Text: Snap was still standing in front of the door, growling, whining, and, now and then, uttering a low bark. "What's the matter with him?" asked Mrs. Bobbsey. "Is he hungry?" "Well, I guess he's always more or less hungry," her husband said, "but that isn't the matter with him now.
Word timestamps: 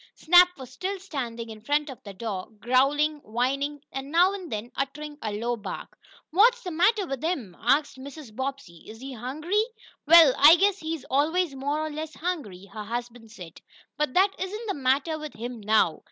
Snap 0.15 0.57
was 0.57 0.71
still 0.71 0.97
standing 0.99 1.51
in 1.51 1.61
front 1.61 1.87
of 1.87 2.01
the 2.03 2.13
door, 2.15 2.49
growling, 2.59 3.17
whining, 3.17 3.81
and, 3.91 4.11
now 4.11 4.33
and 4.33 4.51
then, 4.51 4.71
uttering 4.75 5.15
a 5.21 5.31
low 5.33 5.55
bark. 5.55 5.95
"What's 6.31 6.63
the 6.63 6.71
matter 6.71 7.05
with 7.05 7.23
him?" 7.23 7.55
asked 7.61 7.99
Mrs. 7.99 8.35
Bobbsey. 8.35 8.85
"Is 8.89 8.99
he 8.99 9.13
hungry?" 9.13 9.63
"Well, 10.07 10.33
I 10.39 10.55
guess 10.55 10.79
he's 10.79 11.05
always 11.11 11.53
more 11.53 11.85
or 11.85 11.91
less 11.91 12.15
hungry," 12.15 12.65
her 12.73 12.83
husband 12.85 13.29
said, 13.29 13.61
"but 13.95 14.15
that 14.15 14.31
isn't 14.39 14.65
the 14.67 14.73
matter 14.73 15.19
with 15.19 15.35
him 15.35 15.59
now. 15.61 15.99